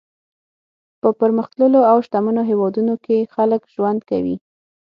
[1.01, 4.35] په پرمختللو او شتمنو هېوادونو کې خلک ژوند کوي.